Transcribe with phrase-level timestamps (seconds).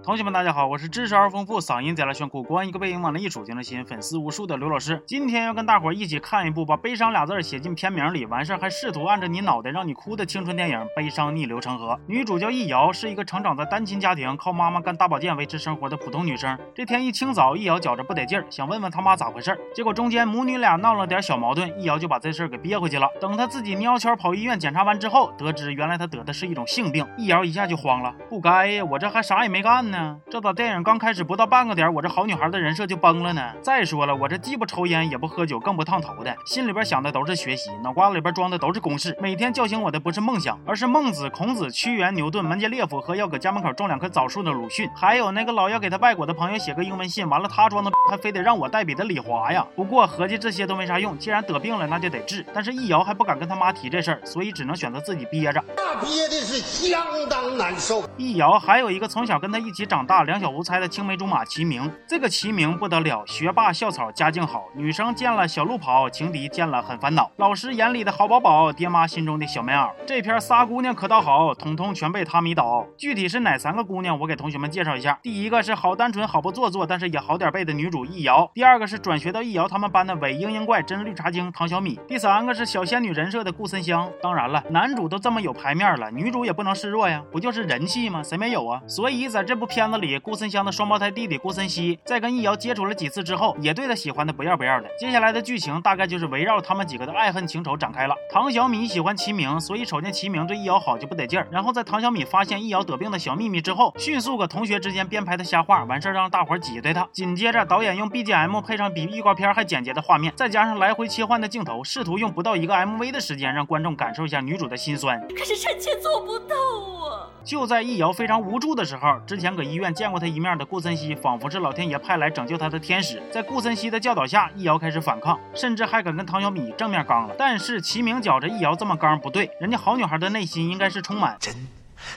[0.00, 5.00] 同学们，大家好，我是知识而丰富、嗓音贼拉炫酷、光一个背影往那一杵就能吸引粉丝无数的刘老师。
[5.06, 11.92] 今天要跟大伙儿一起看一部把悲伤俩字写进片名里，完事儿还试图按着你脑袋让你哭的青春电影《悲伤逆流成河》。
[12.08, 16.58] 女主叫易遥，是一个成长在单亲家庭、靠妈妈干大保健维持生活的普通女生。
[16.74, 19.58] 这天一清早，易遥觉着不得劲儿，想问问他妈咋回事儿。
[19.74, 23.06] 结果中间母女俩闹了点小矛盾，易遥就把这事儿给憋回去了。
[23.20, 30.82] 等她自己喵悄跑医院检查完之后，得知原来她得的是一种性病，易遥一下就慌了，不该呀，我这还啥也没干呢，这咋电影？
[30.82, 33.52] 刚开始不到半个点，我这好女孩的人设就崩了呢。
[33.62, 39.16] 再说了，我这既不抽烟，也不喝酒，更不烫头的，心里边想的都是学习，脑瓜子里边装的都是公式。
[39.20, 49.66] 每天叫醒我的不是梦想，而是孟子、孔子、屈原、牛顿、门捷列夫和要搁家门口种两棵枣树的鲁迅，还有那个老要给他外国的朋友写个英文信，完了他装的还非得让我代笔的李华呀。
[49.74, 52.44] 不过合计这些都没啥用，既然得病了，那就得治。
[52.54, 55.62] 但是易遥还不敢跟他妈提这事儿，所以只能选择自己憋着。
[55.76, 58.04] 那憋的是相当难受。
[58.16, 61.42] 易遥还有一个从小跟他一一起长大、两小无猜的青梅竹马。
[61.46, 69.90] 齐名，这个齐名不得了，学霸校草，家境好，女生见了小鹿跑，情敌见了很烦恼，老师眼里的好宝宝，爹妈心中的小棉袄。
[70.06, 72.86] 这片仨姑娘可倒好，统统全被他迷倒。
[72.98, 75.18] 具体是哪三个姑娘，我给同学们介绍一下。
[75.22, 78.50] 第一个是好单纯、好不做作，但是也好点背的女主易遥。
[78.52, 81.98] 第二个是转学到易遥他们班的伪嘤嘤怪真绿茶精唐小米。
[82.06, 84.06] 第三个是小仙女人设的顾森湘。
[84.22, 88.22] 当然了，男主都这么有排面了，女主也不能示弱呀，不就是人气吗？
[88.22, 88.78] 谁没有啊？
[88.86, 91.38] 所以在这部片子里，顾森湘的双胞胎弟弟。
[91.38, 94.88] 顾森西在跟易遥接触了几次之后，也对他喜欢的不要不要的。
[94.98, 98.14] 接下来的剧情大概就是围绕他们几个的爱恨情仇展开了。
[98.30, 101.46] 唐小米喜欢齐明，所以瞅见齐明对易遥好就不得劲儿。
[101.50, 107.06] 然后在唐小米发现易遥得病的小秘密之后，迅速搁同学之间编排的瞎话，完事儿让大伙儿挤兑他。
[107.12, 115.20] 紧接着导演用 BGM 配上比预告片还简洁的画面，再加上来回切换的镜头，试图用不到一个 MV 的时间让观众感受一下女主的心酸。
[115.36, 117.28] 可是臣妾做不到啊！
[117.44, 123.22] 就在易遥非常无助的时候，之前搁医院见过他一面的顾森西仿佛是老天爷派来拯救他的天使。
[123.30, 127.34] 在顾森西的教导下，易遥开始反抗，甚至还敢跟唐小米正面刚了。
[127.38, 131.54] 但是齐明觉着易遥这么刚不对，人家好女孩的内心应该是充满真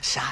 [0.02, 0.24] 善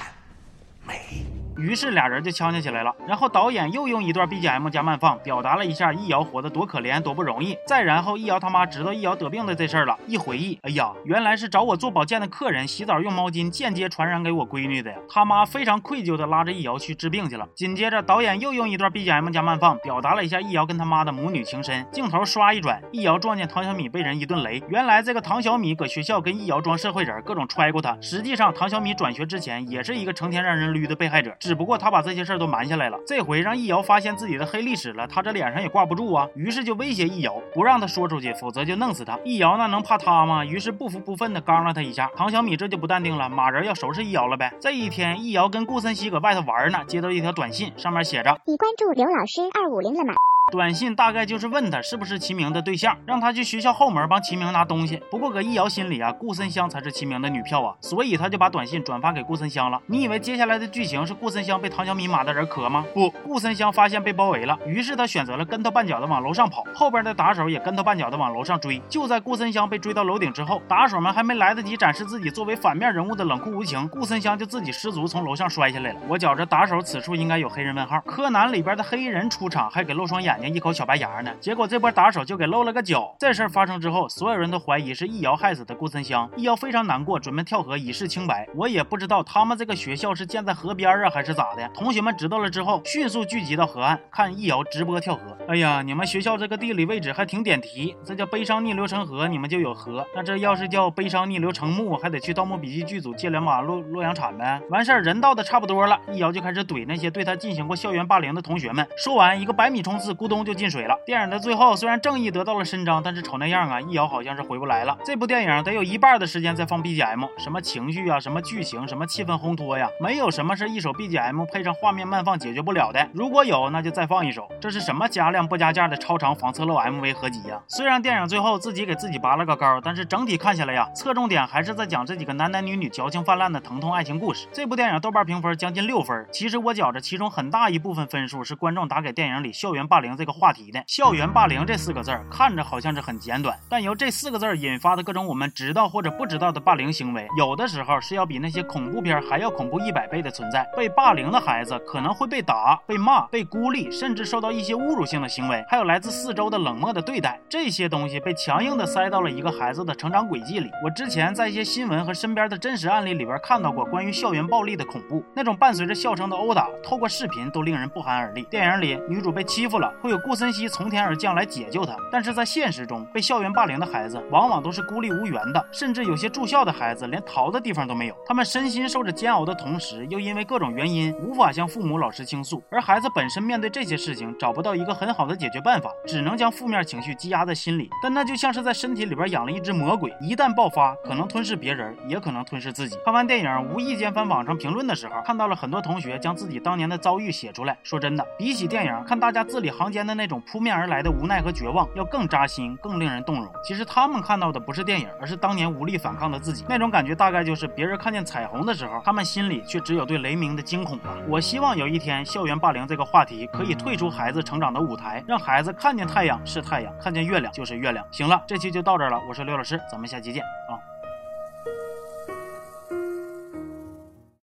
[0.86, 1.23] 美。
[1.58, 7.58] 于是俩人就呛呛起来了，然后导演又用一段 BGM 加慢放，表达了一下易遥活得多可怜多不容易。
[7.68, 14.98] 再然后易遥他妈知道易遥得病的这事儿了，一回忆，哎呀，原来是找我做保健的客人洗澡用毛巾间接传染给我闺女的呀。
[15.10, 17.48] 他妈非常愧疚的拉着易遥去治病去了。
[17.56, 21.86] 紧接着导演又用一段 BGM 加慢放，表达了一下易遥跟他妈的母女情深。
[21.92, 27.96] 镜头刷一转，易遥撞见唐小米被人一顿雷，原来这个唐小米搁学校跟易遥装社会人，各种揣过他。
[28.02, 32.24] 实际上唐小米转学之前也是一个成天让人捋的被害者，只不过他把这些。
[32.24, 39.20] 事儿都瞒下来了，这回让易遥发现自己的黑历史了，他这脸上也挂不住啊，于是就威胁易遥，不让他说出去，否则就弄死他。
[39.26, 40.46] 易遥那能怕他吗？
[40.46, 42.10] 于是不服不忿的刚了他一下。
[42.16, 44.54] 唐小米这就不淡定了，马人要收拾易遥了呗。
[44.62, 50.14] 这一天，易遥跟顾森西搁外头玩呢，接到一条短信，上面写着：已关注刘老师二五零了吗？
[50.52, 55.02] 短信大概就是问他是不是齐明的对象，让他去学校后门帮齐明拿东西。
[55.10, 59.82] 不过搁易遥心里啊，顾森湘才是齐明的女票啊，所以他就把短信转发给顾森湘了。
[59.88, 62.86] 你以为接下来的剧情是顾森湘被唐小米马的人磕吗？
[62.94, 68.80] 不，顾森湘发现被包围了，于是他选择了跟头绊脚的往楼上跑，后边的打手也跟头绊脚的往楼上追。
[68.88, 76.00] 就在顾森湘被追到楼顶之后，打手们还没来得及展示自己作为反面人物的冷酷无情，顾森湘就自己失足从楼上摔下来了。
[76.08, 78.00] 我觉着打手此处应该有黑人问号。
[78.02, 81.32] 柯南里边的黑衣人出场还给露双眼眼睛，一口小白牙呢。
[81.40, 83.16] 结果这波打手就给露了个脚。
[83.20, 86.30] 这事儿发生之后，所有人都怀疑是易遥害死的顾森湘。
[86.36, 88.48] 易遥非常难过，准备跳河以示清白。
[88.56, 91.68] 我也不知道他们这个学校是建在河边啊，还是咋的。
[91.74, 95.22] 同学们知道了之后，迅速聚集到河岸看易遥直播跳河。
[95.48, 100.06] 哎呀，你们学校这个地理位置还挺点题，这叫悲伤逆流成河，你们就有河。
[100.16, 104.62] 那这要是叫悲伤逆流成木，还得去《盗墓笔记》剧组借两把洛洛阳铲呗。
[104.70, 108.88] 完事儿人到的差不多了，易遥就开始怼那些对他进行过校园霸凌的同学们。
[108.98, 110.98] 说完，一个百米冲刺，咕咚就进水了。
[111.06, 114.98] 电影的最后，虽然正义得到了伸张，但是瞅那样啊，易遥好像是回不来了。
[115.04, 123.06] 这部电影得有一半的时间在放 BGM，什么情绪啊，什么剧情，什么气氛烘托呀，没有什么是一首 BGM 配上画面慢放解决不了的。
[123.14, 124.48] 如果有，那就再放一首。
[124.62, 127.62] 这是什么加量不加价的超长防侧漏 MV 合集呀？
[127.68, 134.48] 虽然电影最后自己给自己拔了个高，但是整体看下来呀，侧重点还是在讲这几个男男女女矫情泛滥的疼痛爱情故事。
[134.54, 140.13] 这部电影豆瓣评分将近六分，其实我觉着其中很大一部分分数是观众打给电影里校园霸凌。
[140.16, 140.84] 这个话题的。
[140.88, 150.68] 校园霸凌这四个字儿看着好像是很简短，但由这四个字儿引发的各种我们知道或者不知道的霸凌行为，有的时候是要比那些恐怖片还要恐怖一百倍的存在。
[150.76, 157.40] 被霸凌的孩子可能会被打、被骂、被孤立，甚至受到一些侮辱性的行为，还有来自四周的冷漠的对待。
[157.50, 160.70] 这些东西被强硬的塞到了一个孩子的成长轨迹里。
[160.84, 168.44] 我之前在一些新闻和身边的真实案例里边看到过关于校园暴力的恐怖，那种伴随着笑声的殴打，透过视频都令人不寒而栗。
[168.44, 178.16] 电影里女主被欺负了，会有顾森西从天而降来解救他，但是在现实中，被校园霸凌的孩子往往都是孤立无援的，甚至有些住校的孩子连逃的地方都没有。
[178.26, 187.90] 他们身心受着煎熬的同时，又因为各种原因无法向父母、老师倾诉，而孩子本身面对这些事情找不到一个很好的解决办法，只能将负面情绪积压在心里。
[188.04, 192.98] 但那就像是在身体里边养了一只魔鬼，一旦爆发，可能吞噬别人，也可能吞噬自己。
[193.06, 197.78] 看完电影，无意间翻网上评论的时候，看到了很多同学将自己当年的遭遇写出来。
[197.84, 203.50] 说真的，比起电影，看大家字里行间的那种扑面而来的无奈和绝望，要更扎心，更令人动容。
[203.64, 206.66] 其实他们看到的不是电影，而是当年无力反抗的自己。
[206.68, 211.16] 那种感觉大概就是别人看见彩虹的时候，他们心里却只有对雷鸣的惊恐吧。
[211.30, 218.04] 我希望有一天，校园霸凌这个话题可以退出孩子成长的舞台，让孩子看见太阳是太阳，看见月亮就是月亮。
[218.12, 220.93] 行了，这期就到这儿了，我是刘老师，咱们下期见啊。